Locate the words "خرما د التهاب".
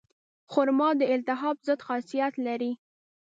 0.51-1.57